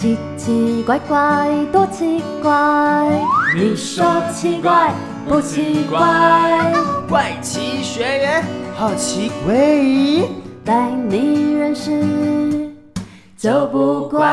[0.00, 3.22] 奇奇怪怪，多奇怪！
[3.54, 4.94] 你说奇怪
[5.28, 6.72] 不奇怪？
[7.06, 8.42] 怪奇学员
[8.74, 9.54] 好奇怪，
[10.64, 12.72] 带你认识
[13.36, 14.26] 就不怪。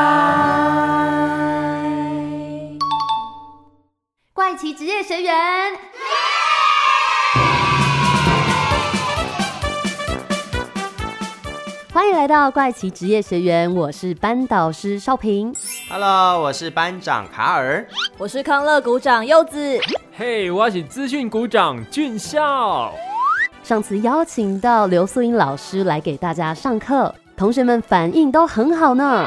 [4.32, 5.34] 怪奇职业学员。
[11.98, 15.52] 欢迎来到怪奇职业学员，我是班导师少平。
[15.90, 17.84] Hello，我是班长卡尔。
[18.16, 19.80] 我是康乐股长柚子。
[20.16, 22.94] 嘿，我是资讯股长俊孝。
[23.64, 29.26] 上次邀请到刘素英老师来给大家上课，同学们反应都很好呢。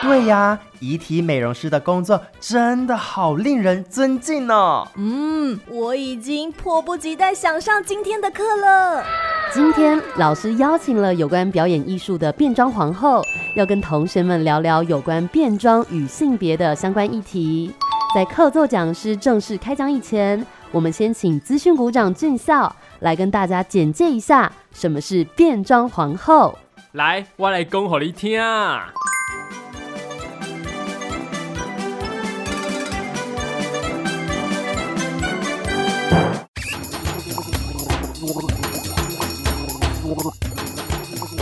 [0.00, 4.86] 对呀，遗体美容师的工作真的好令人尊敬哦。
[4.96, 9.04] 嗯，我已经迫不及待想上今天的课了。
[9.52, 13.22] 今天老师邀请了有关表演艺术的变装皇后，
[13.54, 17.72] 要跟同学们聊聊有关变装与性别的相关议题。
[18.14, 26.56] 在客座讲师正式开讲以前，我们先请资讯股长俊孝来跟大家简介一下什么是变装皇后。
[26.92, 28.40] 来，我来讲给你听。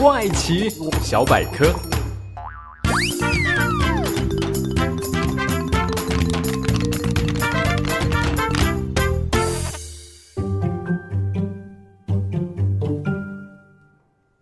[0.05, 0.69] 怪奇
[1.01, 1.73] 小百科。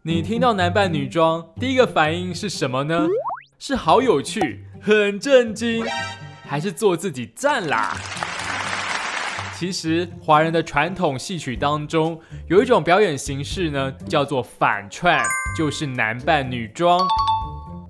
[0.02, 3.06] 你听到男扮女装，第一个反应是什么呢？
[3.60, 5.86] 是好有趣、很震惊，
[6.44, 7.96] 还是做自己赞啦？
[9.62, 15.24] 其实，华人的传统戏曲当中，有一种表演形式呢，叫做反串，
[15.56, 16.98] 就是男扮女装。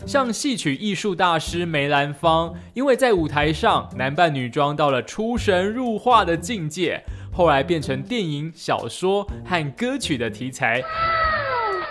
[0.06, 10.83] 像戏曲艺术大师梅兰芳，因为在舞台上男扮女装到了出神入化的境界，后来变成电影、小说和歌曲的题材。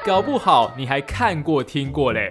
[0.05, 2.29] 搞不好你还看过、听过嘞。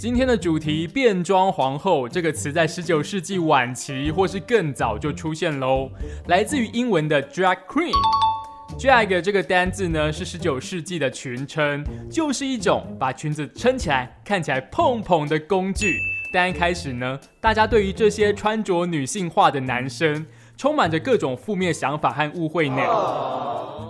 [0.00, 5.90] 今天的主题“变装皇后”这个词，在十九世纪晚期或是更早就出现喽，
[6.26, 7.92] 来自于英文的 drag queen。
[8.78, 15.94] drag 这个单字呢，是十九世纪的群称，就是一种把裙子撑起来、看起来蓬蓬的工具。
[16.32, 20.24] 但一开始呢，大家对于这些穿着女性化的男生，
[20.60, 22.82] 充满着各种负面想法和误会呢。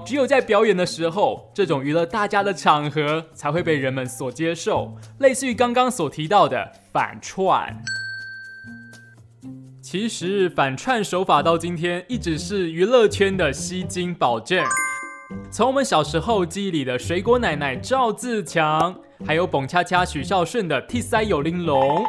[0.06, 7.76] 只有在表演的时候，这种娱乐大家的场合才会被人们所接受，类似于刚刚所提到的反串。
[9.82, 14.64] 其实反串手法到今天一直是娱乐圈的吸金保证。
[15.50, 18.94] 从我们小时候记忆里的水果奶奶赵自强，
[19.26, 22.04] 还有蹦恰恰许孝顺的替塞有玲珑，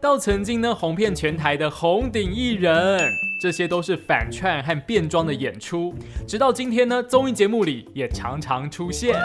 [0.00, 2.98] 到曾经呢红遍全台的红顶艺人。
[3.42, 5.92] 这些都是反串和变装的演出，
[6.28, 9.20] 直到今天呢，综艺节目里也常常出现。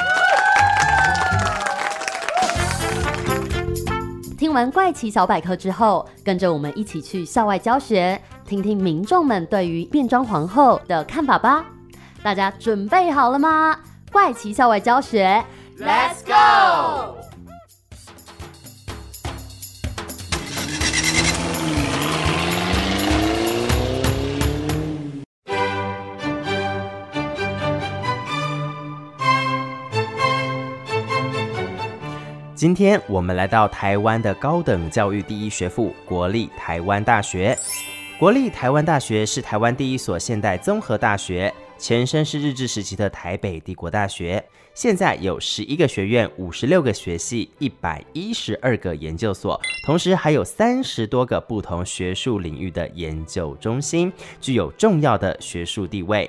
[4.35, 11.63] 听完怪奇小百科之后，跟着我们一起去校外教学，听听民众们对于变装皇后的看法吧。
[12.23, 13.77] 大家准备好了吗？
[14.11, 15.45] 怪奇校外教学
[15.77, 17.26] ，Let's go！
[32.57, 37.55] 今天我们来到台湾的高等教育第一学府国立台湾大学。
[38.17, 44.43] 国立台湾大学是台湾第一所现代综合大学，前身是日治时期的台北帝国大学。
[44.73, 56.27] 现在有十一个学院、五十六个学系、一百一十二个研究所，同时还有三十多个不同学术领域的研究中心，具有重要的学术地位。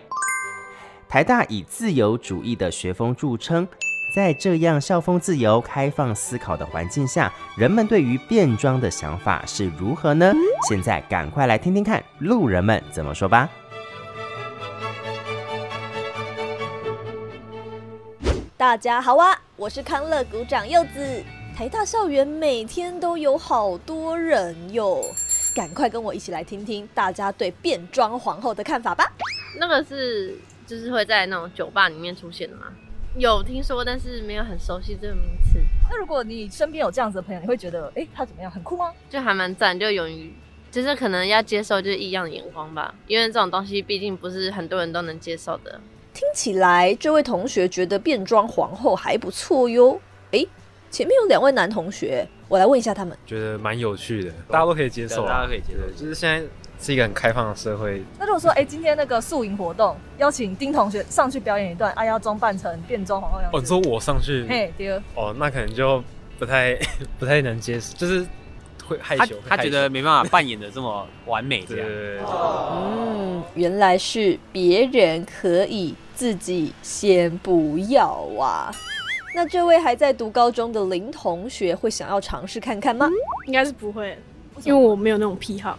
[1.09, 3.67] 台大以自由主义的学风著称。
[4.11, 10.33] 在这样校风自由、开放思考的环境下，人们对于变装的想法是如何呢？
[10.67, 13.51] 现在赶快来听听看路人们怎么说吧。
[18.57, 21.23] 大家好啊，我是康乐股长柚子。
[21.55, 25.05] 台大校园每天都有好多人哟，
[25.55, 29.13] 赶快跟我一起来听听大家对变装皇后的看法吧。
[29.59, 32.69] 那个是就是会在那种酒吧里面出现的吗？
[33.23, 35.59] 有听说，但是没有很熟悉这个名词。
[35.91, 38.93] 那如果你身边有这样子的朋友，你会觉得，哎、他怎么样，很酷吗？
[39.09, 40.33] 就还蛮赞，就勇于，
[40.71, 45.81] 就是可能要接受就是异样的眼光吧，因为这种东西毕竟不是很多人都能接受的。
[46.13, 50.01] 听起来这位同学觉得变装皇后还不错哟。
[50.33, 50.45] 哎，
[50.91, 53.17] 前面有两位男同学，我来问一下他们。
[53.25, 56.47] 觉得蛮有趣的，大家都可以接受啊，大家都可以接受就是现在
[56.81, 63.57] 是一个很开放的社会，那如果说，哎、今天那个宿营活动，邀请丁同学上去表演一段，啊，要装扮成变装皇后样子。
[63.57, 66.03] 哦，你说我上去，嘿，第二，哦，那可能就
[66.39, 66.79] 不太
[67.19, 68.25] 不太能接受，就是
[68.87, 71.89] 会害羞，他害羞觉得没办法扮演的这么完美，这对样。
[71.89, 78.09] 对对对嗯，原来是别人可以，自己先不要
[78.39, 78.73] 啊。
[79.35, 83.09] 那这位还在读高中的林同学会想要尝试看看吗？
[83.47, 84.19] 应该是不会，
[84.65, 85.77] 因为我没有那种癖好，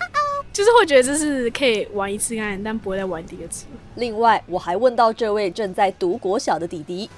[0.51, 3.65] 就是会觉得这是可以玩一次看看，但不会再玩第二次。
[3.95, 7.09] 另外，我还问到这位正在读国小的弟弟，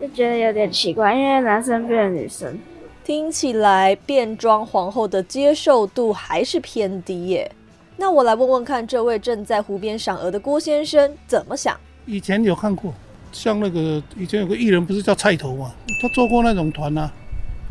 [0.00, 2.58] 就觉得有点奇怪，因为男生变女生，
[3.04, 7.50] 听起来变装皇后的接受度还是偏低耶。
[7.96, 11.78] 那我来问问看，这位正在湖边赏鹅的郭先生怎么想？
[12.06, 12.92] 以前有看过，
[13.30, 17.12] 像那个以前有个艺人不是叫菜头嘛，他做过那种团啊，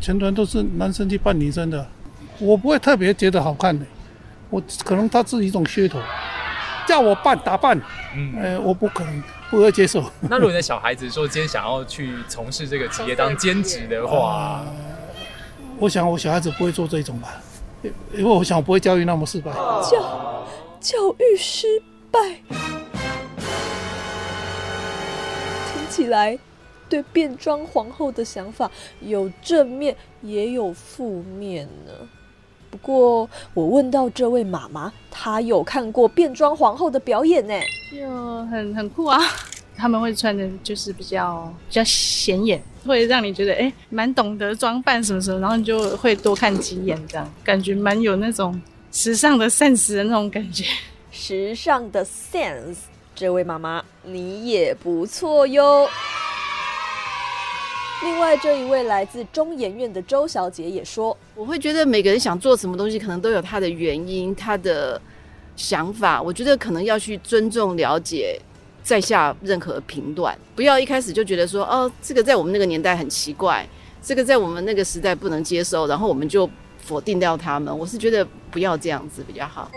[0.00, 1.86] 全团都是男生去扮女生的，
[2.38, 3.84] 我不会特别觉得好看的，
[4.52, 5.98] 我可能他是一种噱头，
[6.86, 7.80] 叫我扮打扮，
[8.14, 10.04] 嗯，呃，我不可能不会接受。
[10.28, 14.62] 那如果你的小孩子说今天想要去从事这个职业当兼职的话，
[15.78, 17.30] 我想我小孩子不会做这种吧，
[18.12, 19.50] 因为我想我不会教育那么失败。
[19.50, 20.46] 教
[20.78, 21.66] 教育失
[22.10, 22.20] 败，
[25.72, 26.38] 听起来
[26.90, 28.70] 对变装皇后的想法
[29.00, 31.92] 有正面也有负面呢。
[32.72, 37.54] 不过我问到这位妈妈，她有看过变装皇后的表演呢。
[37.92, 38.08] 就
[38.46, 39.20] 很很酷啊！
[39.76, 48.58] 他们会穿的就是比较比较显眼，会让你觉得哎，蛮、懂得装扮什么什么，然后你就会多看几眼，这样感觉蛮有那种
[48.90, 50.64] 时尚的 sense 的那种感觉。
[51.10, 52.76] 时尚的 sense，
[53.14, 55.86] 这位妈妈你也不错哟。
[58.04, 65.00] 另外这一位来自中研院的周小姐也说，我会觉得每个人想做什么东西，可能都有他的原因，他的
[65.54, 66.20] 想法。
[66.20, 68.40] 我觉得可能要去尊重、了解，
[68.82, 73.64] 再下任何评断，不要一开始就觉得说，哦，这个在我们那个年代很奇怪，
[74.02, 77.76] 这个在我们那个时代不能接受，然后我们就否定掉他们。
[77.76, 79.70] 我是觉得不要这样子比较好。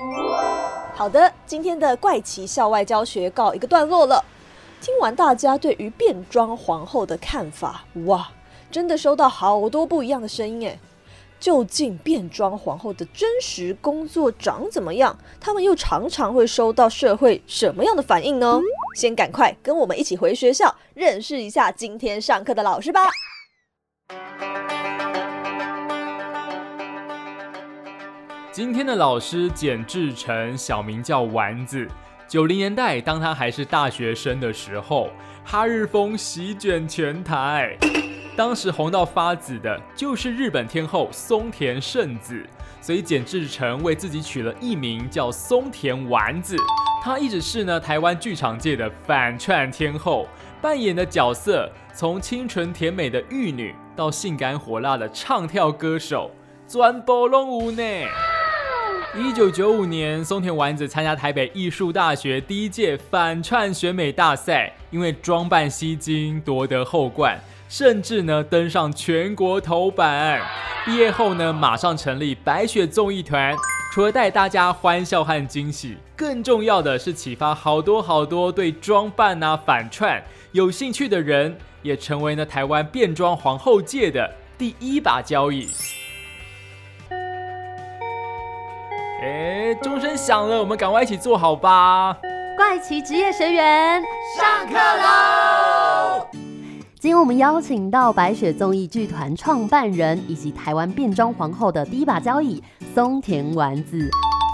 [0.95, 4.25] 好的，今天的怪奇校外教学告一个段落了。
[4.81, 8.30] 听完大家对于变装皇后的看法，哇，
[8.69, 10.80] 真的收到好多不一样的声音诶。
[11.38, 15.16] 究竟变装皇后的真实工作长怎么样？
[15.39, 18.60] 他们又常常会收到社会什么样的反应呢？
[18.95, 23.01] 先赶快跟我们一起回学校，认识一下今天上课的老师吧。
[28.51, 31.86] 今天的老师简志成，小名叫丸子。
[32.35, 35.09] 九零年代，当他还是大学生的时候，
[35.45, 37.77] 哈日风席卷全台。
[38.35, 42.45] 当时红到发紫的就是日本天后松田圣子，
[42.81, 46.57] 所以简志成为自己取了艺名叫松田丸子。
[47.01, 50.27] 她一直是呢台湾剧场界的反串天后，
[50.61, 56.29] 扮演的角色从清纯甜美的玉女到性感火辣的唱跳歌手，
[56.67, 57.81] 专波龙舞呢。
[59.17, 67.39] 一九九五年，松田丸子参加台北艺术大学第一届反串选美大赛，因为装扮吸睛夺得后冠，
[67.69, 70.41] 甚至呢登上全国头版。
[70.83, 73.56] 毕业后呢，马上成立白雪综艺团，
[73.94, 85.69] 除了带大家欢笑和惊喜，更重要的是启发好多好多对装扮啊反串有兴趣的人，也成为呢台湾变装皇后界的第一把交椅。
[89.65, 92.15] 哎，钟声响了，我们赶快一起坐好吧。
[92.55, 94.00] 怪奇职业学员
[94.38, 96.27] 上课喽！
[97.00, 104.07] 今天我们邀请到白雪综艺剧团创办人以及台湾变装皇后的第一把交椅松田丸子。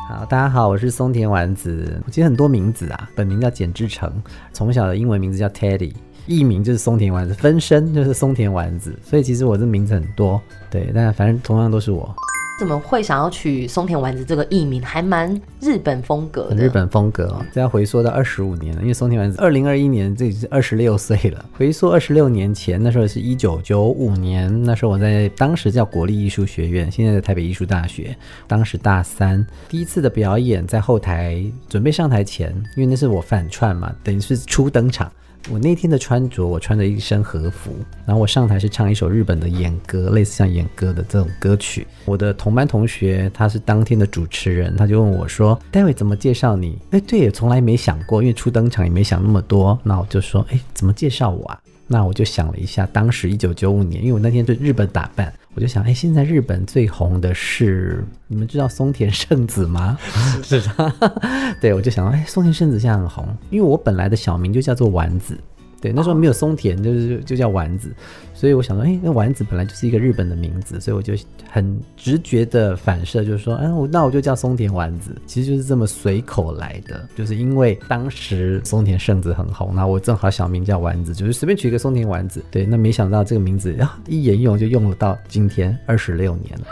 [0.08, 2.02] 好，大家好，我是松田丸子。
[2.06, 4.10] 我其实很多名字啊，本名叫简志成，
[4.54, 5.94] 从小的英文名字叫 Teddy，
[6.26, 12.16] 艺名就是松田丸子，分身就是松田丸子，所以其实我这名字很多，对，但反正同样都是我。
[12.62, 14.80] 怎么会想要取松田丸子这个艺名？
[14.86, 16.56] 还蛮日本风格的。
[16.58, 21.44] 日本风格哦，这要回溯到二十五年了，因为松田丸子二零二一年这已经是二十六岁了。
[21.58, 28.16] 回溯二十六年前，那时候是一九九五年，那时候我在当时叫国立艺术学院，现在在台北艺术大学，
[28.46, 35.12] 当时大三，第一次的表演在后台准备上台前，因为那是我反串嘛，等于是初登场。
[35.50, 37.72] 我那天的穿着，我穿着一身和服，
[38.06, 41.88] 然后我上台是唱一首日本的演歌，类似像演歌的这种歌曲。
[42.06, 49.78] 我的同班同学他是当天的主持人，他就问我说：“待会怎么介绍你？”哎，对，也从来没想过，因为初登场也没想那么多。
[49.84, 51.60] 那我就说：“哎，怎么介绍我啊？”
[51.92, 59.98] 那我就想了一下，当时一九九五年，因为我那天对日本打扮，我就想，哎，现在日本最红的是你们知道松田圣子吗？
[60.42, 60.94] 是的，
[61.60, 65.38] 对，我就想，哎，松田圣子现在很红，因为我本来的小名就叫做丸子。
[65.82, 67.90] 对，那时候没有松田，就是就叫丸子，
[68.36, 71.14] 所以我想说，哎，那丸子本来就是一个日本的名字，所以我就
[71.50, 86.68] 很直觉的反射，就是说，嗯，我那我就叫松田丸子，其实就是这么随口来的，就是因为当时松田圣子很红，那我正好小名叫丸子，就是随便取一个松田丸子，对，那没想到这个名字啊一沿用就用了到今天二十六年了。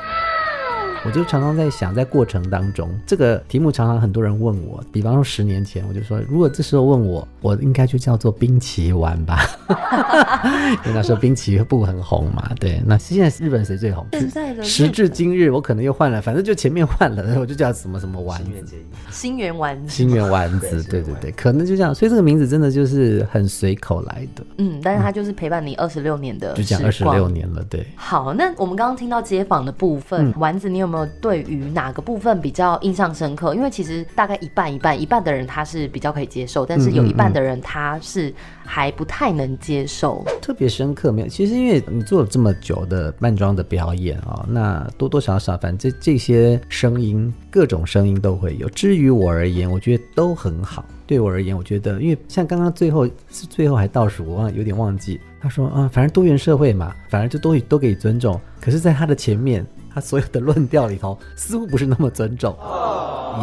[1.05, 4.83] 我就常常在想，在过程当中，这个题目常常很多人问我。
[4.91, 9.39] 比方说十年前，我就说，如果这时候问我，我应该就叫做冰崎丸吧，
[10.85, 12.51] 因为那时候冰崎不很红嘛。
[12.59, 14.05] 对，那现在日本谁最红？
[14.11, 18.75] 现在的时至今日，我可能又换了，反正就前面换了，我就叫什么什么丸子，
[19.09, 21.95] 新源丸子，新源丸子，对对对，可能就这样。
[21.95, 24.43] 所以这个名字真的就是很随口来的。
[24.57, 27.63] 嗯，但是它就是陪伴你二十六年的，就讲二十六年了。
[27.69, 27.87] 对。
[27.95, 33.53] 好，那我们刚刚听到街访的部分，丸子，你有没有对于哪个部分比较印象深刻？
[33.53, 38.33] 因为其实大概一半一半，一半的人他是比较可以接受，但是有一半的人他是
[38.65, 40.25] 还不太能接受。
[40.41, 41.27] 特别深刻没有？
[41.27, 48.67] 其实因为你做了这么久的扮装的表演啊，那多多少少，反正这些声音，各种声音都会有。
[48.69, 50.83] 至于我而言，我觉得都很好。
[51.05, 55.19] 对我而言，我觉得，因为像刚刚最后是最后还倒数，我忘有点忘记。
[55.41, 58.39] 他说啊，反正多元社会嘛，反正就都都给予尊重。
[58.61, 59.65] 可是，在他的前面。
[59.93, 62.55] 他所有的论调里头似乎不是那么尊重，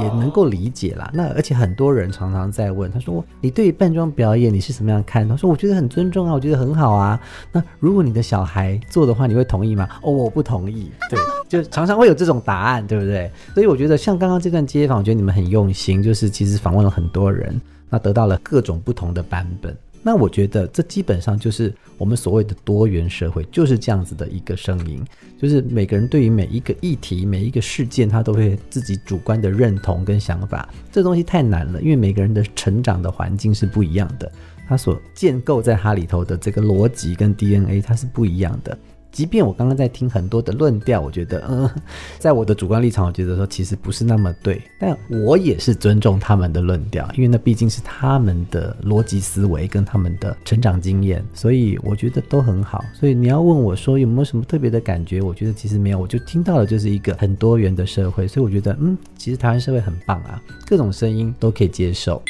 [0.01, 1.11] 也能够理解啦。
[1.13, 7.21] 那而且很多人常常在问，他说：“你对于扮装表演你是什么样看？”他说：“我觉得很尊重啊，我觉得很好啊。”
[7.53, 9.89] 那如果你的小孩做的话，你会同意吗？
[10.03, 10.91] 哦，我不同意。
[11.11, 13.31] 对，就常常会有这种答案，对不对？
[13.55, 19.77] 所以我觉得像刚刚这段街访，我觉得你们很用心，就是其实访问了很多人，那得到了各种不同的版本。
[20.07, 25.05] 那我觉得这基本上就是我们所谓的多元社会，就是这样子的一个声音，
[25.37, 30.69] 就是每个人对于每一个议题、每一个事件，他都会自己主观的认同跟想法。
[30.93, 34.31] 这东西太难了，因为每个人的成长的环境是不一样的，
[34.69, 38.79] 他所建构在它里头的这个逻辑跟 DNA，它是不一样的。
[39.17, 41.71] 即便我刚刚在听很多的论调，我觉得，嗯，
[42.21, 52.85] 在我的主观立场，我觉得说其实不是那么对，但我也是尊重他们的论调，因为那毕竟是他们的逻辑思维跟他们的成长经验，所以我觉得都很好。
[52.93, 62.23] 所以你要问我说有没有什么特别的感觉，我觉得其实没有，我就听到了就是一个很多元的社会，所以我觉得，嗯，其实台湾社会很棒啊，各种声音都可以接受。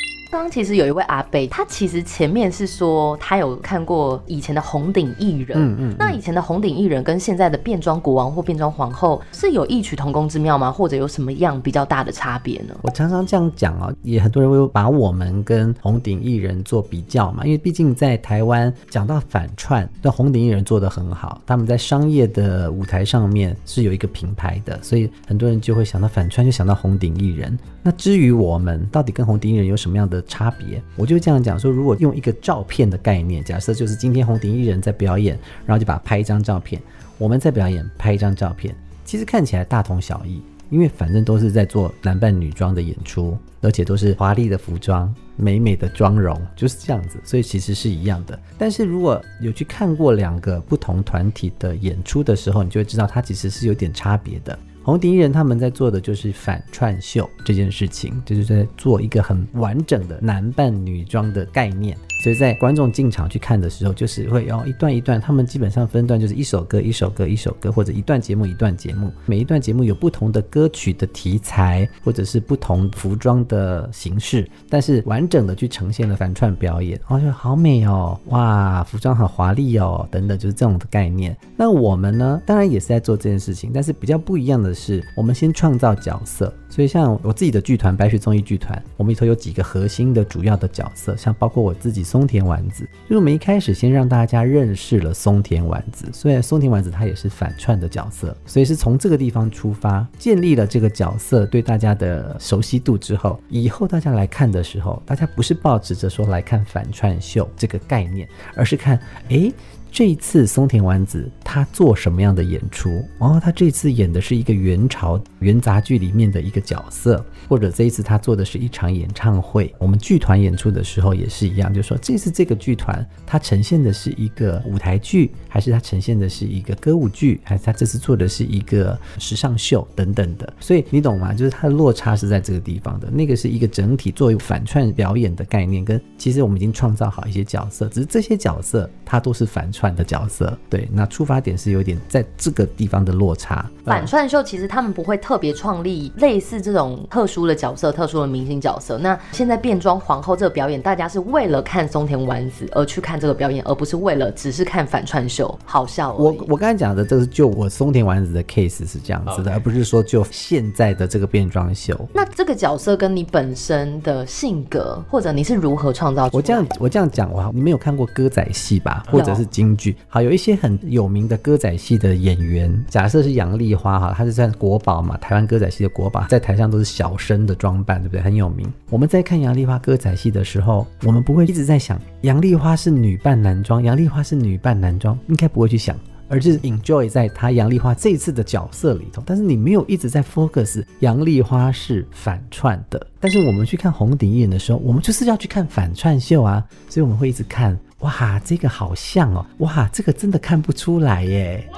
[0.50, 10.71] 其实有一位阿贝，他其实前面是说他有看过以前的红顶艺人，嗯嗯，那以前的红顶艺人跟现在的变装国王或变装皇后是有异曲同工之妙吗？
[10.71, 12.75] 或者有什么样比较大的差别呢？
[12.83, 27.59] 我常常这样讲啊，也很多人会把我们跟红顶艺人做比较嘛，因为毕竟在台湾讲到反串，那红顶艺人做的很好，他们在商业的舞台上面是有一个品牌的，所以很多人就会想到反串，就想到红顶艺人。
[27.83, 36.80] 那至于我们到底跟红顶艺人有什么样的差别，我就这样讲说，如果用一个照片的概念，假设就是今天红顶艺人在表演，然后就把它拍一张照片，
[37.18, 48.38] 我们在表演拍一张照片，其实看起来大同小异，因为反正都是在做男扮女装的演出，而且都是华丽的服装、美美的妆容，就是这样子，所以其实是一样的。
[48.59, 54.59] 但是如果有去看过两个不同团体的演出的时候，你就会知道它其实是有点差别的。
[54.87, 61.99] 红顶艺人他们在做的就是反串秀这件事情，就是在做一个很完整的男扮女装的概念。
[62.23, 69.12] 所以在观众进场去看的时候，就是会要一段一段，他们基本上分段就是一首歌一首歌一首歌，或者一段节目一段节目。
[69.26, 81.37] 每一段节目有不同的歌曲的题材，或者是不同服装的形式，但是完整的去呈现了反串表演，哦，就好美哦，哇，服装好华丽哦，等等，就是这种的概念。
[81.56, 86.52] 那我们呢，当然也是在做这件事情，但是比较不一样的是，我们先创造角色。
[86.68, 96.06] 所以像我自己的剧团白雪综艺剧团，我们里头有几个核心的主要的角色，像包括我自己松田丸子，就是我们一开始先让大家认识了松田丸子。
[96.12, 108.98] 虽然松田丸子他也是反串的角色，所以是从这个地方出发，建立了这个角色对大家的熟悉度之后，以后大家来看的时候，大家不是抱持着说来看反串秀这个概念，而是看，
[109.28, 109.52] 诶。
[109.96, 113.02] 这一次松田丸子她做什么样的演出？
[113.16, 119.74] 哦，她这次演的是一个元朝元杂剧里面的一个角色，或者这一次她做的是一场演唱会。
[119.78, 130.52] 我们剧团演出的时候也是一样，就是说这次这个剧团它呈现的是一个舞台剧，还是它呈现的是一个歌舞剧，还是它这次做的是一个时尚秀等等的。
[130.60, 131.32] 所以你懂吗？
[131.32, 133.10] 就是它的落差是在这个地方的。
[133.10, 140.57] 那个是一个整体作为反串表演的概念，跟其实我们已经创造好一些角色，只是这些角色它都是反串的角色。
[140.69, 143.64] 对，那出发点是有点在这个地方的落差。
[143.85, 148.99] 反串秀其实他们不会特别创立类似这种特殊的角色、特殊的明星角色。
[148.99, 156.14] 那现在变装皇后这个表演，大家是为了看松田丸子而去看这个表演，而不是为了只是看反串秀好笑。
[156.14, 161.97] 我我刚才讲的这是就我松田丸子的 case 是这样子的，而不是说就现在的这个变装秀。
[162.12, 166.28] 那这个角色跟你本身的性格，或者你是如何创造？
[166.33, 169.96] 我这样我这样讲哇，你没有看过歌仔戏吧，或者是京剧？
[170.08, 178.20] 好，有一些很有名的歌仔戏的演员，假设是杨丽花哈，她是在国宝嘛，台湾歌仔戏的国宝，在台上都是小生的装扮，对不对？
[178.20, 178.66] 很有名。
[178.90, 185.96] 我们在看杨丽花歌仔戏的时候，我们不会一直在想杨丽花是女扮男装，杨丽花是女扮男装，应该不会去想。
[186.28, 193.06] 而是 enjoy 在她杨丽花这次的角色里头，但是你没有一直在 focus 杨丽花是反串的。
[193.20, 201.68] 但是我们去看红顶艺人的时候，我们就是要去看反串秀啊，所以我们会一直看，哇，这个好像哦，哇，这个真的看不出来耶。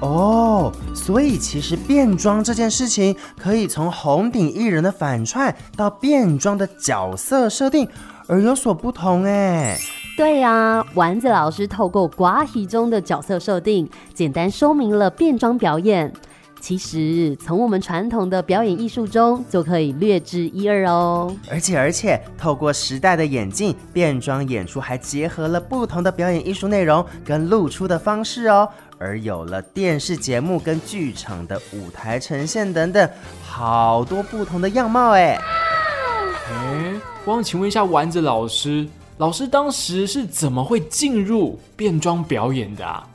[0.00, 7.86] 哦，所以其实变装这件事情，可以从红顶艺人的反串到变装的角色设定
[8.26, 9.78] 而有所不同哎。
[10.16, 16.10] 对呀，丸子老师透过瓜皮中的角色设定，简单说明了变装表演。
[16.60, 21.34] 其实从我们传统的表演艺术中就可以略知一二哦。
[21.50, 33.10] 而且而且，透过时代的演进，变装演出还结合了不同的表演艺术内容跟露出的方式哦，而有了电视节目跟剧场的舞台呈现等等，
[33.42, 35.38] 好多不同的样貌哎。
[36.52, 38.86] 哎，我想请问一下丸子老师。
[39.18, 43.06] 老师当时是怎么会进入变装表演的啊？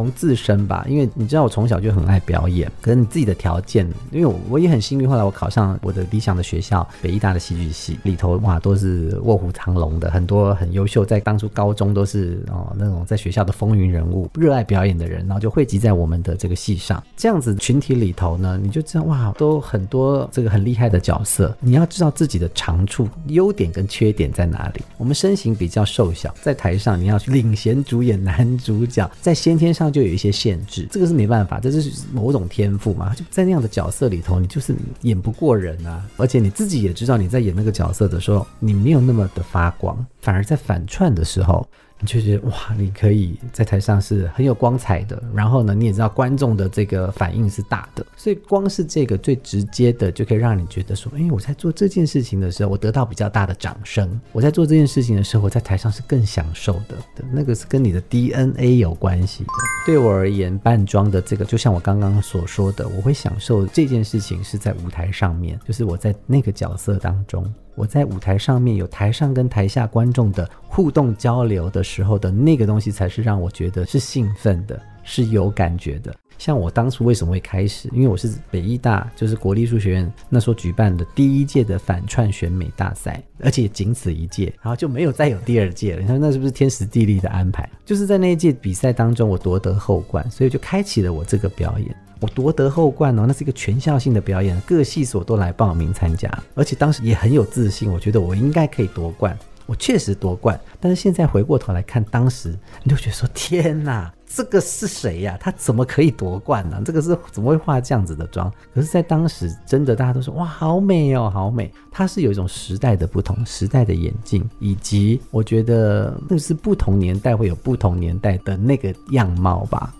[0.00, 24.80] 从自身吧，因为你知道我从小就很爱表演，可是你自己的条件，因为我我也很幸运，后来我考上我的理想的学校北艺大的戏剧系，里头哇都是卧虎藏龙的，很多很优秀，在当初高中都是哦那种在学校的风云人物，热爱表演的人，然后就汇集在我们的这个戏上，这样子群体里头呢，你就知道哇，都很多这个很厉害的角色，你要知道自己的长处、优点跟缺点在哪里。
[24.96, 29.89] 我们身形比较瘦小，在台上你要去领衔主演男主角，在先天上。
[29.90, 33.14] 就有一些限制，这个是没办法，这是某种天赋嘛？
[33.14, 41.66] 就在那样的角色里头，你就是演不过人啊，而且你自己也知道，你在演那个角色的时候，你没有那么的发光，反而在反串的时候。
[42.00, 56.96] 你就觉得哇，你可以在台上是很有光彩的，然后呢，你也知道观众的这个反应是大的，所以光是这个最直接的，就可以让你觉得说，哎，我在做这件事情的时候，我得到比较大的掌声；我在做这件事情的时候，我在台上是更享受的。
[57.30, 59.50] 那个是跟你的 DNA 有关系的。
[59.84, 67.52] 对我而言，扮装的这个，就像我刚刚所说的，我会享受这件事情是在舞台上面，就是我在那个角色当中。
[67.74, 76.14] 我在舞台上面有台上跟台下观众的互动交流的时候的那个东西，才是让我觉得是兴奋的，是有感觉的。
[76.38, 77.88] 像我当初为什么会开始？
[77.92, 86.00] 因为我是北艺大，就是国立艺术学院那时候举办的第一届的反串选美大赛，而且仅此一届，然后就没有再有第二届了。
[86.00, 87.68] 你看那是不是天时地利的安排？
[87.84, 91.94] 就是在那一届比赛当中，我夺得后冠，所以就开启了我这个表演。
[92.20, 100.60] 我夺得后冠哦，那是一个全校性的表演，各系所都来报名参加，而且当时也很有自信，我觉得我应该可以夺冠，我确实夺冠。
[100.78, 105.38] 但是现在回过头来看，当时你就觉得说：天哪，这个是谁呀？
[105.40, 106.82] 他怎么可以夺冠呢？
[106.84, 108.52] 这个是怎么会化这样子的妆？
[108.74, 111.72] 可是，在当时真的大家都说：哇，好美哦，好美！
[111.90, 119.94] 它是有一种时代的不同，时代的眼镜，以及我觉得那是不同年代会有不同年代的那个样貌吧。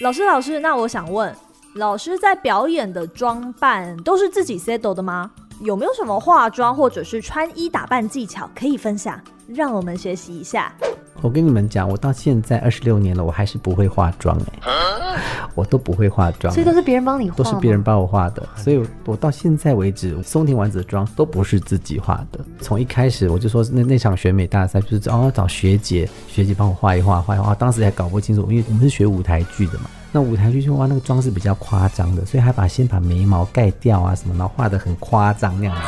[0.00, 1.34] 老师，老师，那我想问。
[1.74, 5.30] 老师在表演的装扮都是自己 settle 的吗？
[5.60, 10.72] 有没有什么化妆或者是穿衣打扮技巧可以分享，让我们学习一下？
[11.20, 15.20] 我跟你们讲，我到现在二十六年了，我还是不会化妆哎，
[15.54, 22.38] 我都不会化妆，所以都是别人帮你化，都是别人帮我化的，所以我到现在为止，松田丸子的妆都不是自己化的。
[22.60, 29.90] 从一开始我就说那那场选美大赛就是哦找学姐，学姐帮我画一画，画一画，当时还搞不清楚，因为我们是学舞台剧的嘛。
[30.10, 35.82] 那舞台剧就哇，那个妆是比较夸张的，所以还把先把眉毛盖掉啊什么，然后画的很夸张那样子，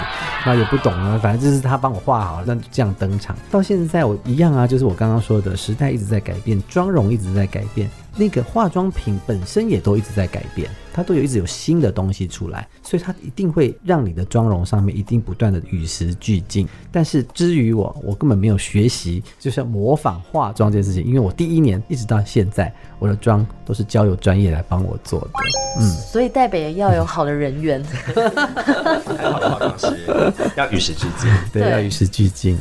[0.44, 3.34] 那也不懂啊，反正就是他帮我画好了，那就这样登场。
[3.50, 16.68] 到现在我一样啊，就是我刚刚说的，时代一直在改变，妆容一直在改变，那个化妆品本身也都一直在改变，它都有一直有新的东西出来，所以它一定会让你的妆容上面一定不断的与时俱进。
[16.90, 25.30] 但是至于我，我根本没有学习，就是模仿化妆这件事情，因为我第一年一直到现在，我的妆都是交由专业来帮我做的。
[25.78, 32.58] 嗯，所以代表要有好的人缘，太好的化妆师要与时俱进，对要与时俱进。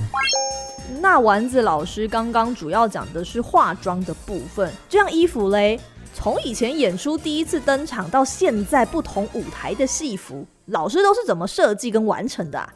[1.01, 5.79] 那丸子老师刚刚主要讲的是化妆的部分，这样衣服嘞，
[6.13, 12.69] 从以前演出第一次登场到现在不同舞台的戏服，老师都是怎么设计跟完成的啊？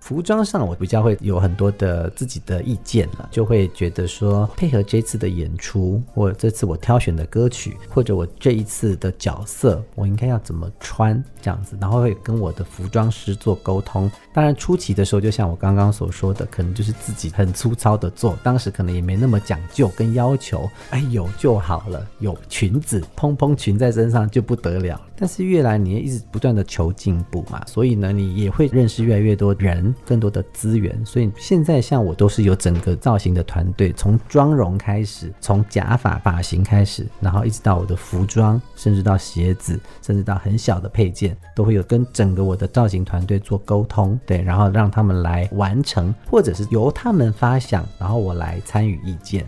[0.00, 14.10] 服装上我比较会有很多的自己的意见了，就会觉得说配合这次的演出，或这次我挑选的歌曲，或者我这一次的角色，我应该要怎么穿这样子，然后会跟我的服装师做沟通。
[14.32, 25.00] 当然初期的时候，就像我刚刚所说的，可能就是自己很粗糙的做，当时可能也没那么讲究跟要求，哎有就好了，有裙子蓬蓬裙在身上就不得了。
[25.20, 31.00] 但是越来你也一直不断的求进步嘛，所以呢，你也会认识越来越多人，更多的资源。
[31.04, 49.46] 所以现在像我都是有整个造型的团队，从妆容开始，从假发发型开始，然后一直到我的服装，甚至到鞋子，甚至到很小的配件，都会有跟整个我的造型团队做沟通，对，然后让他们来完成，或者是由他们发想，然后我来参与意见。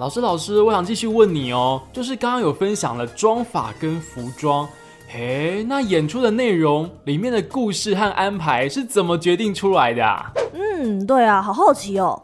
[0.00, 4.68] 老师，老师，我想继续问你哦，就是刚刚有分享了妆法跟服装，
[5.16, 10.32] 诶，那演出的内容里面的故事和安排是怎么决定出来的啊？
[10.52, 12.20] 嗯，对啊，好好奇哦。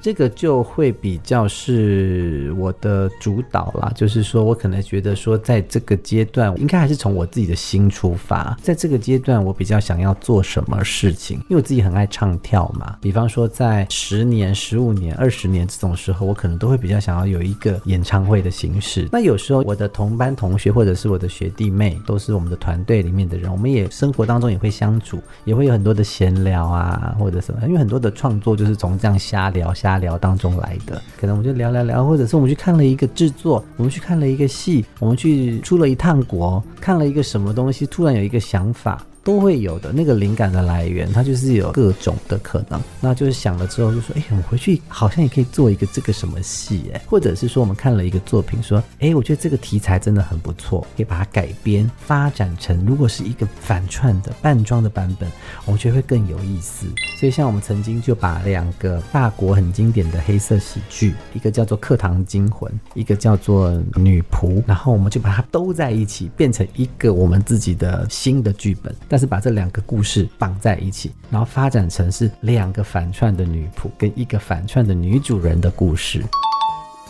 [0.00, 12.96] 这个就会比较是我的主导啦，就是说我可能觉得说，在这个阶段，应该还是从我自己的心出发，在这个阶段，我比较想要做什么事情，因为我自己很爱唱跳嘛。
[13.00, 19.08] 比方说，在十年、十五年、二十年这种时候，我可能都会比较想要有一个演唱会的形式。
[19.12, 31.02] 那有时候我的同班同学或者是我的学弟妹，都是我们的团队里面的人，我们也生活当中也会相处，也会有很多的闲聊啊，或者什么，因为很多的创作就是从这样瞎聊瞎尬聊当中来的。
[31.18, 39.04] 可能我们就聊聊聊，或者是我们去看了一个制作，我们去看了一个戏，我们去出了一趟国，看了一个什么东西，突然有一个想法。
[39.30, 42.80] 都会有的那个灵感的来源，它就是有各种的可能。
[43.00, 55.30] 那就是想了之后就说，哎，我们回去好像也可以做一个这个什么戏，哎，或者是说我们看了一个作品，说，哎，我觉得这个题材真的很不错，可以把它改编发展成，如果是一个反串的扮装的版本，
[55.64, 56.86] 我觉得会更有意思。
[57.16, 68.92] 所以像我们曾经就把两个法国很经典的黑色喜剧，一个叫做《课堂惊魂》，一个叫做《女仆》，然后我们就把它都在一起，变成一个我们自己的新的剧本。
[69.06, 76.24] 但是把这两个故事绑在一起，然后发展成是两个反串的女仆跟一个反串的女主人的故事。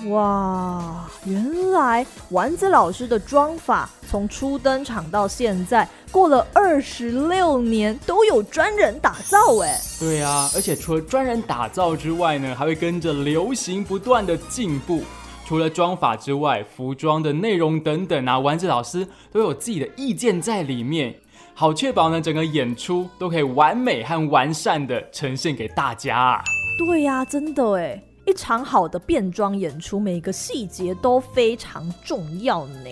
[0.08, 9.78] 哇，原来丸子老师的妆法从初登场到现在，过了二十六年，都有专人打造哎。
[9.98, 15.02] 对啊，而且除了专人打造之外呢，还会跟着流行不断的进步。
[15.46, 21.14] 除了妆法之外，服装的内容等等啊，丸子老师都有自己的意见在里面，
[21.60, 26.42] 好确保呢整个演出都可以完美和完善的呈现给大家啊。
[26.78, 32.88] 对呀、真的哎，一场好的变装演出，每个细节都非常重要呢。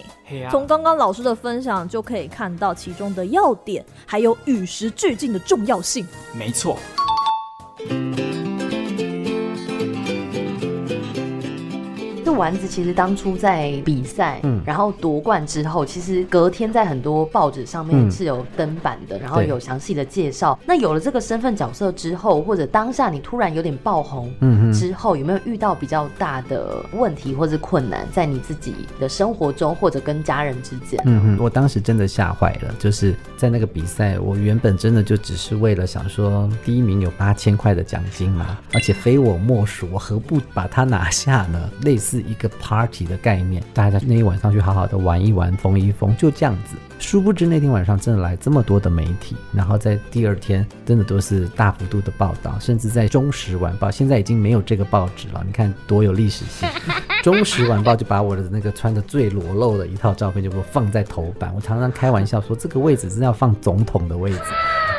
[0.50, 6.07] 从刚刚老师的分享就可以看到其中的要点，还有与时俱进的重要性。
[6.38, 6.76] 没错。
[12.29, 20.59] 这丸子其实当初在比赛，嗯然后夺冠之后，其实隔天在很多报纸上面嗯是有登版的，然后有详细的介绍。
[20.67, 31.01] 那有了这个身份角色之后，或者当下你突然有点爆红，嗯哼之后有没有遇到比较大的问题或是困难，在你自己的生活中或者跟家人之间？
[31.07, 41.71] 嗯嗯，我当时真的吓坏了，就是在那个比赛，我原本真的就只是为了想说第一名有八千块的奖金嘛，而且非我莫属，我何不把它拿下呢？
[41.85, 46.76] 类似一个 party 的概念，大家那一晚上去好好的玩一玩，疯一疯，就这样子。
[46.98, 56.68] 殊不知那天晚上真的来这么多的媒体，然后在第二天真的都是大幅度的报道，甚至在《中时晚报》，现在已经没有这个报纸了，你看多有历史性。
[57.22, 64.40] 中时晚报就把我的那个穿的最裸露的一套照片就给我放在头版，我常常开玩笑说这个位置是要放总统的位置。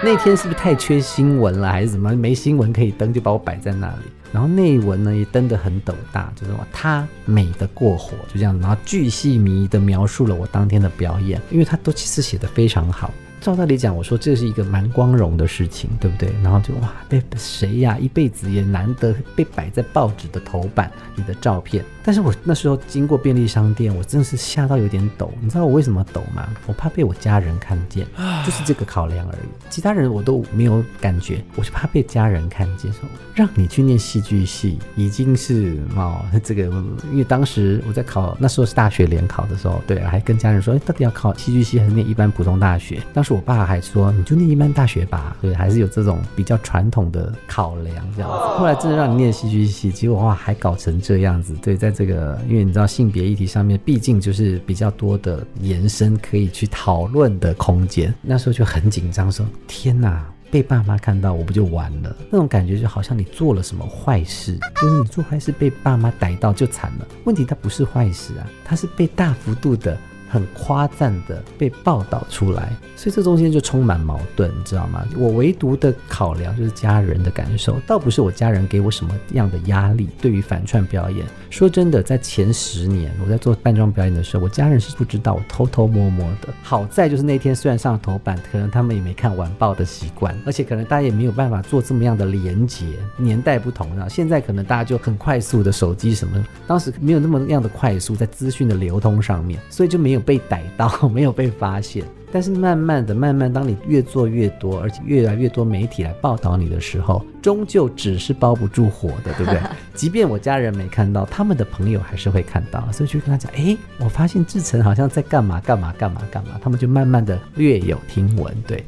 [0.01, 4.03] 那天是不是太缺新闻了，还是怎么没新闻可以登，就把我摆在那里。
[4.31, 13.11] 然后内文呢也登得很斗大，就是说她美得过火，就这样，然后巨细靡遗的描述了我当天的表演，因为她都其实写得非常好。
[13.41, 16.29] 照道理讲，我说这是一个蛮光荣的事情，对不对？
[16.43, 17.97] 然后就哇，被谁呀？
[17.97, 21.83] 一辈子也难得被摆在报纸的头版，你的照片。
[22.03, 25.31] 但是我那时候经过便利商店，我真的是吓到有点抖。
[25.41, 26.49] 你知道我为什么抖吗？
[26.65, 28.05] 我怕被我家人看见，
[28.45, 29.47] 就是这个考量而已。
[29.69, 32.91] 其他人我都没有感觉，我就怕被家人看见。
[32.91, 33.01] 说
[33.35, 36.63] 让你去念戏剧系，已经是哦，这个
[37.11, 43.01] 因为当时我在考那时候是大学联考的时候，对，还跟家人说，哎，到底要考戏剧系还是念一般普通大学？
[43.13, 48.37] 当时我爸还说，你就念一般大学吧，对，还是有这种比较传统的考量这样子。
[48.57, 51.53] 后来真的让你念戏剧系，结果哇，还搞成这样子。
[51.61, 60.25] 对，在这个因为你知道性别议题上面，毕竟就是比较多的延伸可以去讨论的空间，那时候就很紧张，说天哪！
[60.51, 62.15] 被爸妈看到，我不就完了？
[62.31, 67.07] 那种感觉就好像你做了什么坏事，就是你做坏事被爸妈逮到就惨了。
[67.25, 69.95] 问题它不是坏事啊，它是被大幅度的。
[70.29, 75.03] 很夸赞的被报道出来，所以这中间就充满矛盾，你知道吗？
[75.17, 80.07] 我唯独的考量就是家人的感受，倒不是我家人给我什么样的压力。
[80.21, 86.53] 对于反串表演，说真的，在前十年我在做扮装表演的时候，我家人是不知道我偷偷摸摸的。
[86.61, 92.85] 好在就是那天虽然上了头版，可能他们也没看晚报的习惯，而且可能大家也没有办法做这么样的连接。
[93.17, 100.18] 年代不同啊，现在可能大家就很快速的手机什么，当时没有那么样的快速在资讯的流通上面，所以就没有。
[100.19, 109.59] 被逮到 没有被发现，但是慢慢的、慢慢，当你越做越多，而且越来越多媒体来报道你的时候，终究纸是包不住火的，对不对？
[109.93, 118.83] 即便我家人没看到，他们的朋友还是会看到，所以就跟他讲：哎，我发现志成好像在干嘛干嘛干嘛干嘛，他们就慢慢的略有听闻，对。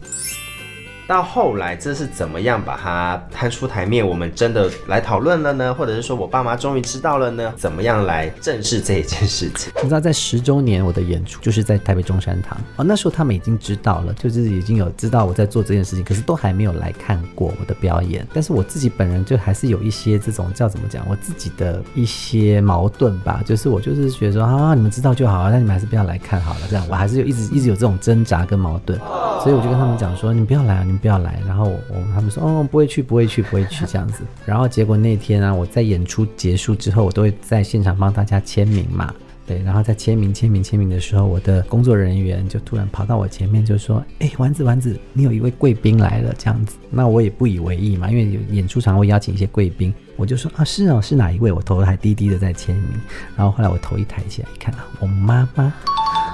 [1.07, 4.07] 到后来，这是怎么样把它摊出台面？
[4.07, 5.73] 我们真的来讨论了呢？
[5.73, 7.53] 或者是说我爸妈终于知道了呢？
[7.57, 9.70] 怎么样来正视这一件事情？
[9.83, 18.25] 你知道，在十周年我的演出就是在台北中山堂哦，那时候他们已经知道了，就是已经有知道我在做这件事情，可是都还没有来看过我的表演。
[18.33, 26.61] 但是我自己本人就还是有一些这种叫怎么讲，我自己的一些矛盾吧，就是我就是觉得说啊，你们知道就好，那你们还是不要来看好了。
[26.69, 28.97] 这样我还是有一直一直有这种挣扎跟矛盾，
[29.43, 31.01] 所以我就跟他们讲说，你不要来啊，你们。
[31.01, 39.11] 不要来，然后我他们说哦不会去不会去不会去这样子，然后结果那天呢，我在演出结束之后，我都会在现场帮大家签名嘛，
[39.51, 52.87] 对，然后在签名签名签名的时候，我的工作人员就突然跑到我前面就说，哎丸子丸子，你有一位贵宾来了这样子，那我也不以为意嘛，因为有演出场会邀请一些贵宾，我就说啊是哦是哪一位，我头还低低的在签名，
[53.35, 55.73] 然后后来我头一抬起来一看啊，我妈妈。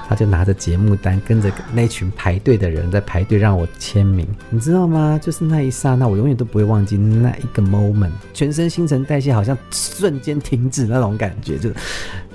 [0.08, 5.20] 他就拿着节目单，跟着那群排队的人在排队让我签名，你知道吗？
[5.22, 11.68] 就是那一刹那，我永远都不会忘记那一个 moment，全身新陈代谢好像瞬间停止那种感觉，就。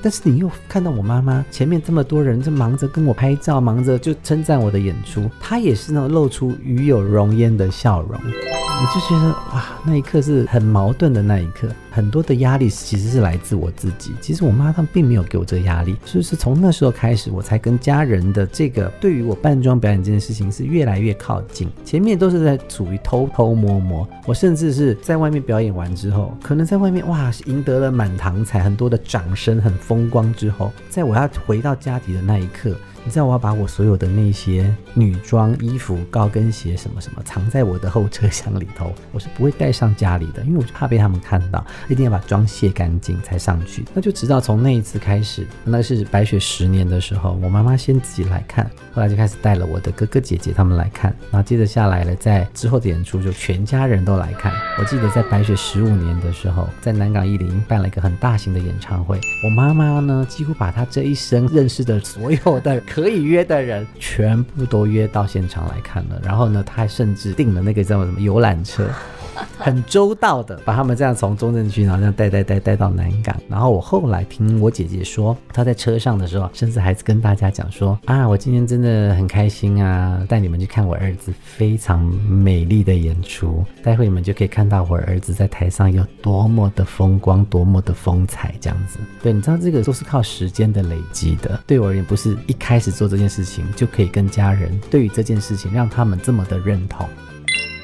[0.03, 14.11] 但是你又看到我妈妈前面这么多人在忙着跟我拍照，忙着就称赞我的演出，她也是那种露出与有容焉的笑容，我就觉得哇，那一刻是很矛盾的那一刻，很多的压力其实是来自我自己。
[14.19, 21.69] 其实我妈他们并没有给我这个压力，所以是从那时候开始，我才跟家人的这个对于我扮装表演这件事情是越来越靠近。
[21.85, 29.92] 前面都是在处于偷偷摸摸，我甚至是在外面表演完之后，可能在外面哇赢得了满堂彩，很多的掌声，很疯。
[29.93, 32.75] 风光之后，在我要回到家里的那一刻。
[33.05, 43.83] 你知道我要把我所有的那些女装、衣服、高跟鞋什么什么藏在我的后车厢里头，我是不会带上家里的，因为我就怕被他们看到，一定要把妆卸干净才上去。
[43.93, 54.53] 那就直到从那一次开始，那是白雪十年的时候，我妈妈先自己来看，后来就开始带了我的哥哥姐姐他们来看，然后接着下来了，在之后的演出就全家人都来看。
[54.79, 62.81] 我记得在白雪十五年的时候，在南港艺林办了一个很大型的演唱会，我妈妈呢几乎把她这一生认识的所有的。
[62.93, 68.87] 可以约的人全部都约到现场来看了，然后呢，他还甚至订了那个叫什么游览车。
[69.57, 73.35] 很周到的把他们这样从中正区，然后这样带带带带到南港。
[73.47, 83.63] 然后我后来听我姐姐说，她在车上的时候，甚至还跟大家讲说：“啊，我今天真的很开心啊，带你们去看我儿子非常美丽的演出。
[83.81, 88.99] 待会你们就可以看到我儿子在台上有多么的风光，多么的风采，这样子。
[89.21, 91.59] 对，你知道这个都是靠时间的累积的。
[91.65, 97.07] 对我而言，不是一开始做这件事情就可以跟家人对于这件事情让他们这么的认同。”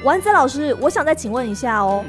[0.02, 2.02] 丸子老师，我想再请问一下哦。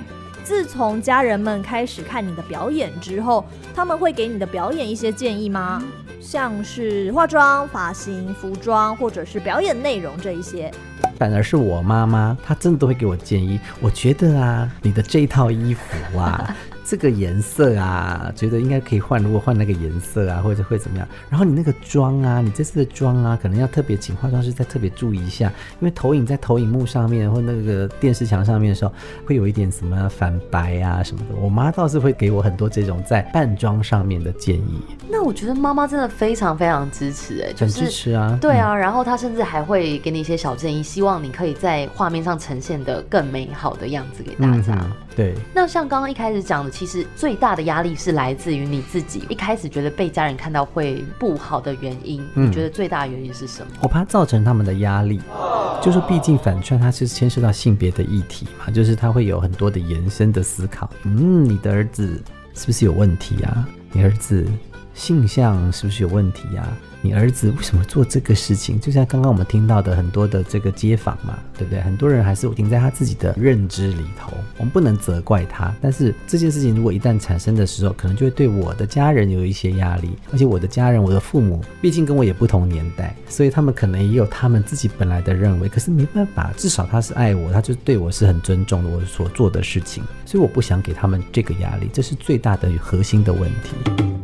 [0.45, 5.83] 自从家人们开始看你的表演之后，他们会给你的表演一些建议吗？
[6.21, 10.71] 像是化妆、发型、服装，或者是表演内容这一些？
[11.17, 13.59] 反而是我妈妈，她真的都会给我建议。
[13.81, 16.55] 我觉得啊，你的这套衣服啊。
[16.83, 21.07] 这个颜色啊，觉得应该可以换，如果换那个颜色啊，或者会怎么样？
[21.29, 25.47] 然后你那个妆啊，你这次的妆啊，可能要特别请化妆师再特别注意一下，
[25.79, 28.91] 因为投影在投影幕上面或那个电视墙上面的时候，
[29.25, 31.35] 会有一点什么反白啊什么的。
[31.35, 38.37] 我妈倒是会给我很多这种在扮妆上面的建议，那我觉得妈妈真的非常非常支持，哎，就很支持啊。
[38.41, 44.73] 对啊，然后她甚至还会给你一些小建议，希望你可以在画面上呈现的更美好的样子给大嗯，家。
[44.73, 45.35] 嗯对。
[45.53, 52.21] 那像刚刚一开始讲的，其实最大的压力是来自于你自己一开始觉得被家人看到会不好的原因。
[52.35, 53.71] 嗯你觉得最大的原因是什么？
[53.81, 55.19] 我怕造成他们的压力，
[55.81, 60.89] 就是毕竟反串它是牵涉到性别的议题嘛，就是它会有很多的延伸的思考。
[61.03, 62.21] 嗯，你的儿子
[62.53, 63.67] 是不是有问题啊？
[63.91, 64.47] 你儿子
[64.93, 66.77] 性向是不是有问题啊？
[67.03, 68.79] 你儿子为什么做这个事情？
[68.79, 71.81] 就像刚刚我们听到的很多的这个街访嘛，对不对？
[71.81, 75.73] 很多人还是停在他自己的认知里头，我们不能责怪他。
[75.81, 85.67] 但是这件事情如果一旦产生的时候，可能就会对我的家人有一些压力，而且我的家人，我的父母，毕竟跟我也不同年代，所以他们可能也有他们自己本来的认为。
[85.67, 94.20] 可是没办法，至少他是爱我，他就对我是很尊重的，我所做的事情，所以我不想给他们这个压力，这是最大的核心的问题。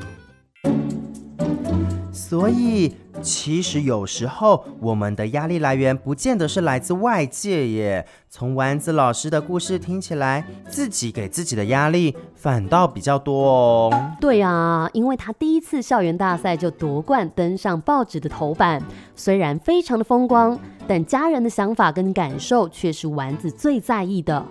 [2.30, 8.06] 所以，其实有时候我们的压力来源不见得是来自外界耶。
[8.30, 14.12] 从丸子老师的故事听起来，自己给自己的压力反倒比较多哦。
[14.20, 18.84] 对啊，因为他第一次校园大赛就夺冠，登上报纸的头版，
[19.16, 24.46] 虽然非常的风光，但家人的想法跟感受却是丸子最在意的。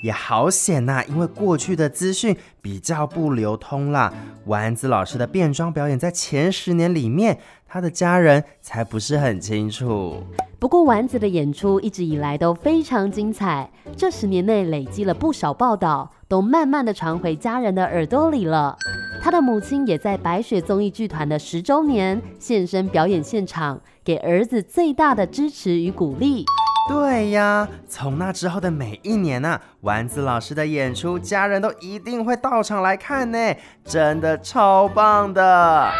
[0.00, 4.12] 也好险呐、因为过去的资讯比较不流通啦。
[4.46, 10.22] 丸子老师的变装表演在前十年里面，他的家人才不是很清楚。
[10.58, 18.76] 不过丸子的演出一直以来都非常精彩，这十年内累积了不少报道，都慢慢的传回家人的耳朵里了。
[19.20, 26.44] 他的母亲也在白雪综艺剧团的十周年现身表演现场，给儿子最大的支持与鼓励。
[26.88, 35.90] 对呀，从那之后的每一年啊，丸子老师的演出，家人都一定会到场来看呢，真的超棒的。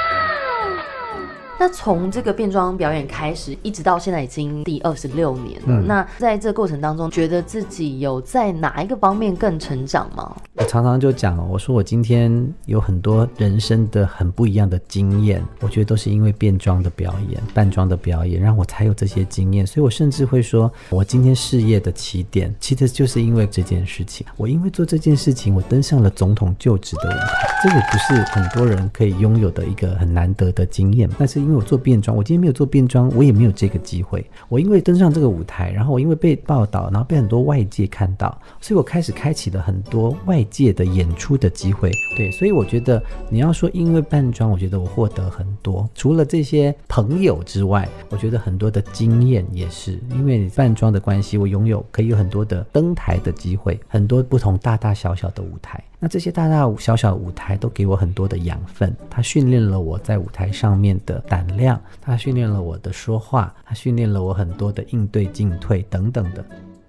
[1.59, 5.67] 那从这个变装表演开始，一直到现在已经第二十六年了。
[5.69, 10.37] 嗯那在这个过程当中，觉得自己有在哪一个方面更成长吗？
[10.55, 19.67] 我常常就讲哦，我说我今天有很多人生的很不一样的经验，我觉得都是因为变装的表演、扮装的表演，让我才有这些经验。
[19.67, 24.27] 所以我甚至会说，我今天事业的起点，其实就是因为这件事情。
[24.37, 31.09] 我因为做这件事情，我登上了总统就职的舞台，这也不是很多人可以拥有的一个很难得的经验。
[31.19, 34.23] 但是因为我做变装，我今天没有做变装，我也没有这个机会。
[34.51, 41.91] 我因为登上这个舞台，然后我因为被报道，然后被很多外界看到，所以我开始开启了很多外界的演出的机会。
[42.15, 45.89] 对，所以我觉得你要说因为扮装，我觉得我获得很多。
[45.95, 55.83] 除了这些朋友之外，我觉得很多的经验也是因为你扮装的关系，我拥有可以有很多的登台的机会，很多不同大大小小的舞台。
[56.01, 66.45] 那这些大大小小舞台都给我很多的养分，它训练了我在舞台上面的胆量，它训练了我的说话，它训练了我很多的应对进退等等的。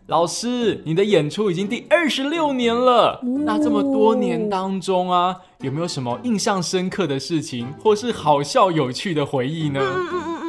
[0.07, 9.79] 老师，你的演出已经第二十六年了，那这么多年当中啊，有没有什么印象深刻的事情，或是好笑有趣的回忆呢？
[9.79, 10.48] 嗯嗯嗯，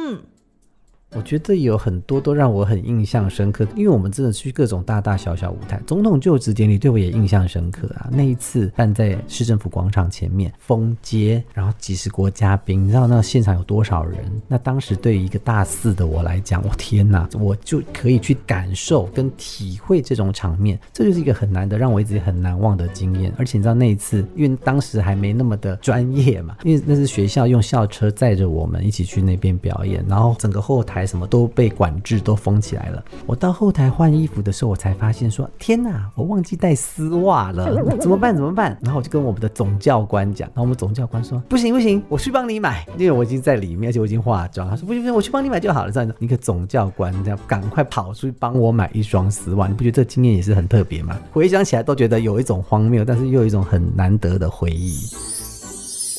[1.13, 8.09] 我觉得有很多都让我很印象深刻，因为我们真的去各种大大小小舞台，总统就职典礼对我也印象深刻啊。
[8.11, 14.19] 那一次办在市政府广场前面封街，然后几十国嘉宾，你知道那现场有多少人？
[14.47, 23.33] 那当时对于一个大四的我来讲，我天哪，我就可以去感受跟体会这种场面，这就是一个很难的，让我一直很难忘的经验。
[23.37, 33.03] 而且你知道那一次，因为当时还没那么的专业嘛，因为那是学校用校车载着我们一起去那边表演，然后整个后台什么都被管制，都封起来了。
[33.25, 37.65] 我到后台换衣服的时候，我才发现说，天哪，我忘记带丝袜了，
[37.99, 38.35] 怎么办？
[38.35, 38.77] 怎么办？
[38.81, 44.69] 然后我就跟我们的总教官讲，然后我们总教官说，不行不行，我去帮你买，因为我已经在里面，而且我已经化妆。
[44.69, 45.91] 他说不行不行，我去帮你买就好了。
[45.91, 51.17] 这样子，一个总教官这样赶快跑出去帮我买一双丝袜，你不觉得这经验也是很特别吗？
[51.31, 54.99] 回想起来都觉得有一种荒谬，但是又有一种很难得的回忆。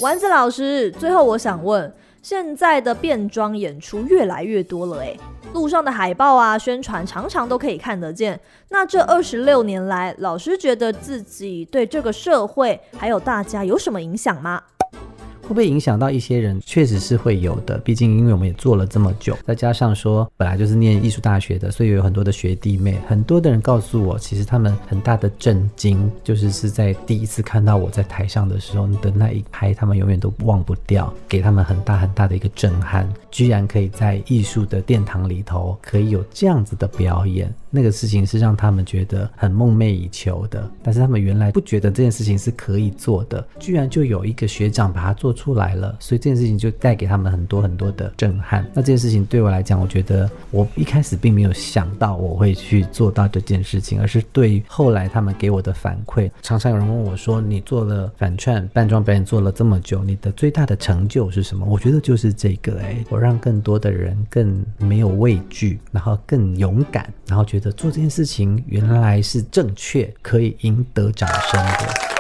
[0.01, 5.17] 丸子老师，最后我想问，现在的变装演出越来越多了，哎，
[5.53, 8.39] 路上的海报啊、宣传常常都可以看得见。
[8.69, 14.63] 那这二十六年来，老师觉得自己对这个社会还有大家有什么影响吗？
[15.53, 16.59] 会不会影响到一些人？
[16.65, 48.63] 确实是会有的，毕竟因为我们也做了这么久，再加上说本来就是念艺术大学的，所以有很多的学弟妹，很多的人告诉我，其实他们很大的震惊，就是是在第一次看到我在台上的时候的那一拍，他们永远都忘不掉，给他们很大很大的一个震撼，居然可以在艺术的殿堂里头可以有这样子的表演，那个事情是让他们觉得很梦寐以求的，但是他们原来不觉得这件事情是可以做的，居然就有一个学长把它做出来了，所以这件事情就带给他们很多很多的震撼。
[48.75, 72.13] 那这件事情对我来讲，我觉得我一开始并没有想到我会去做到这件事情，而是对后来他们给我的反馈，常常有人问我说：“你做了反串扮装表演做了这么久，你的最大的成就是什么？”我觉得就是这个，哎，我让更多的人更没有畏惧，然后更勇敢，然后觉得做这件事情原来是正确，可以赢得掌声的。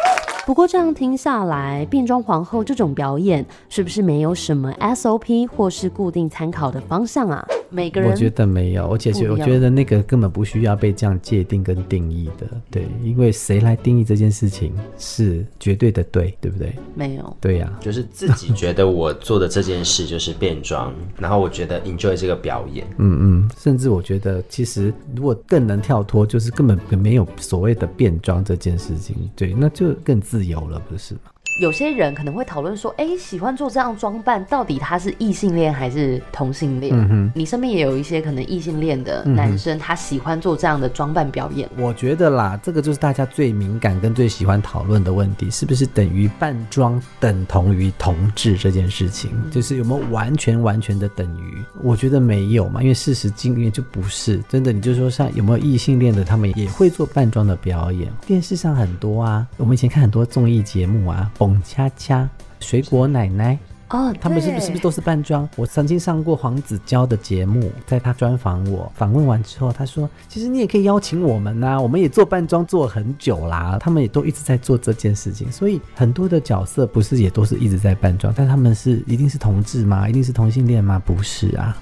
[0.44, 7.46] 不过这样听下来，变装皇后这种表演是不是没有什么 SOP 或是固定参考的方向啊？
[7.72, 16.74] 每个人我觉得没有，而且我觉得那个根本不需要被这样界定跟定义的，对，因为谁来定义这件事情是绝对的对，对不对？
[16.94, 30.22] 没有，对呀，就是自己觉得我做的这件事就是变装，然后我觉得 enjoy 这个表演， 嗯嗯，甚至我觉得其实如果更能跳脱，就是根本没有所谓的变装这件事情，对，那就更。
[30.22, 31.20] 自由了，不是吗？
[31.58, 36.94] 有些人可能会讨论说，哎，喜欢做这样装扮，到底他是异性恋还是同性恋？
[36.96, 41.68] 嗯哼，你身边也有一些可能异性恋的男生，他喜欢做这样的装扮表演。
[41.76, 49.30] 我觉得啦，这个就是大家最敏感跟最喜欢讨论的问题，是不是等于扮装等同于同志这件事情？
[49.50, 51.62] 就是有没有完全完全的等于？
[51.82, 54.72] 我觉得没有嘛，因为事实经验就不是真的。
[54.72, 61.30] 你就说像有没有异性恋的，他们也会做扮装的表演，电视上很多啊，我们以前看很多综艺节目啊。
[61.42, 62.28] 蹦恰恰，
[62.60, 65.48] 水果奶奶哦，他们是不是不是都是扮装？
[65.56, 75.50] 我曾经上过黄子佼的节目，在他专访我，访问完之后，他说：“其实你也可以邀请我们呐，我们也做扮装做很久啦，他们也都一直在做这件事情。
[75.50, 80.08] 所以很多的角色不是也都是一直在扮装，但他们是一定是同志吗？
[80.08, 81.02] 一定是同性恋吗？
[81.04, 81.76] 不是啊。”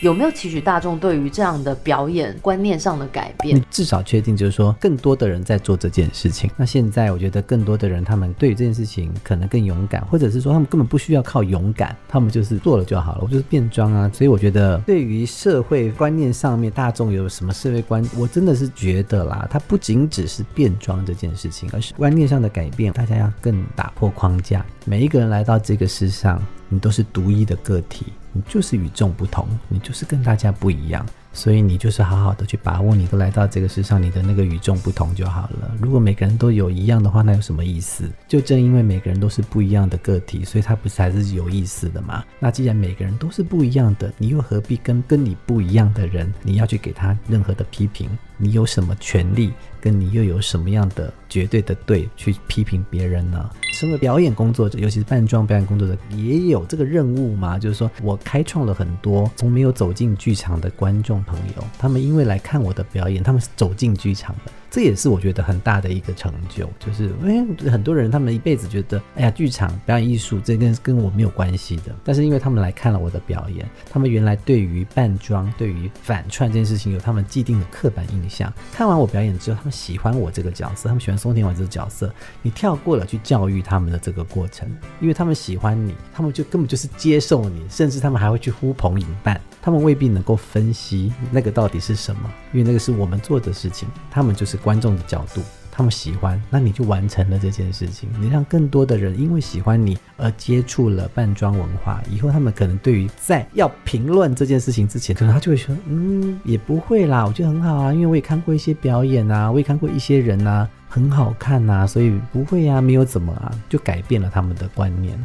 [0.00, 3.56] 有没有期许大众对于这样的表演观念上的改变？
[3.56, 6.50] 你至少确定就是说，更多的人在做这件事情。
[6.56, 13.20] 那现在我觉得更多的人，他们对于这件事情可能更勇敢，或者是说他们根本不需要靠勇敢，他们就是做了就好了。
[13.22, 22.92] 我就是变装啊，所以我觉得对于社会观念上面，大众有什么社会观，我真的是觉得啦，它不仅只是变装这件事情，而是观念上的改变。
[22.92, 28.06] 大家要更打破框架，每一个人来到这个世上，你都是独一的个体。
[28.48, 35.74] 就是与众不同，你就是跟大家不一样，所以你就是好好的去把握，你都来到这个世上，你的那个与众不同就好了。
[35.80, 38.10] 如果每个人都有一样的话，那有什么意思？
[38.26, 42.24] 就正因为每个人都是不一样的个体，所以他不是还是有意思的吗？
[42.38, 48.08] 那既然每个人都是不一样的，你又何必跟跟你不一样的人，你要去给他任何的批评？
[48.36, 49.52] 你有什么权利？
[49.80, 53.48] 跟你又有什么样的绝对的对去批评别人呢？
[53.72, 57.56] 身为表演工作者，尤其是扮装表演工作者，也有这个任务嘛？
[57.56, 64.50] 就是说我开创了很多从没有走进剧场的观众朋友，他们因为来看我的表演，他们是走进剧场的。
[64.76, 71.96] 这也是我觉得很大的一个成就，就是因为很多人他们一辈子觉得，哎呀，剧场表演艺术这跟跟我没有关系的。
[72.04, 78.52] 但是因为他们来看了我的表演，他们原来对于扮装、对于反串这件事情有他们既定的刻板印象。
[78.70, 82.12] 看完我表演之后，他们喜欢我这个角色，他们喜欢松田丸这个角色。
[82.42, 84.68] 你跳过了去教育他们的这个过程，
[85.00, 89.40] 因为他们喜欢你，他们就根本就是接受你，甚至他们还会去呼朋引伴。
[89.66, 95.42] 他们未必能够分析那个到底是什么，因为那个是我们做的事情，他们就是观众的角度，
[95.72, 98.08] 他们喜欢，那你就完成了这件事情。
[98.20, 115.18] 你让更多的人因为喜欢你而接触了扮装文化，以后他们可能对于在要评论这件事情之前，可能他就会说，嗯，也不会啦，我觉得很好啊，因为我也看过一些表演啊，我也看过一些人啊，很好看呐，所以不会啊，没有怎么啊，就改变了他们的观念。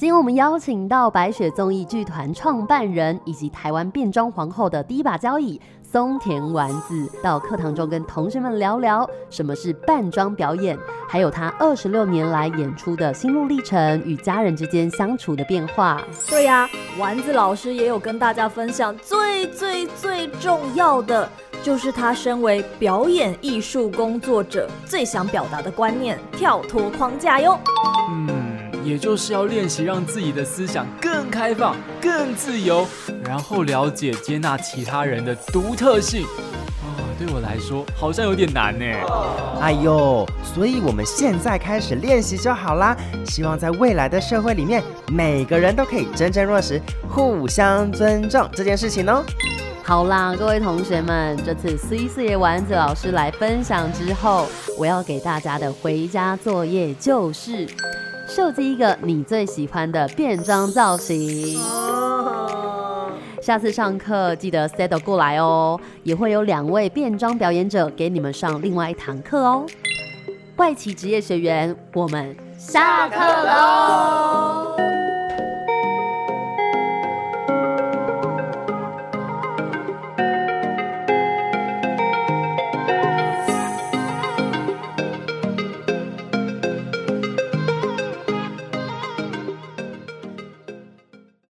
[0.00, 10.74] 今天我们邀请到白雪综艺剧团创办人以及台湾变装皇后的第一把交椅松田丸子，到课堂中跟同学们聊聊什么是扮装表演，
[11.06, 16.00] 还有她二十六年来演出的心路历程与家人之间相处的变化。
[16.30, 16.66] 对呀，
[16.98, 21.28] 丸子老师也有跟大家分享最最最重要的，
[21.62, 27.58] 就是他身为表演艺术工作者最想表达的观念：跳脱框架哟。
[28.10, 28.39] 嗯。
[28.82, 32.86] 也就是要练习让自己的思想更开放、更自由，
[33.24, 36.24] 然后了解、接纳其他人的独特性。
[36.24, 38.84] 哦，对我来说好像有点难呢。
[39.60, 42.96] 哎呦，所以我们现在开始练习就好啦。
[43.26, 49.22] 希望在未来的社会里面，每个人都可以真正落实互相尊重这件事情哦。
[49.82, 54.46] 好啦，各位同学们，这次 C 四爷丸子老师来分享之后，
[54.78, 57.66] 我要给大家的回家作业就是
[58.32, 61.58] 设计一个你最喜欢的变装造型。
[63.42, 69.66] 下次上课记得 set 过来哦，也会有两位变装表演者给你们上另外一堂课哦。
[70.54, 74.89] 怪奇职业学员，我们下课喽。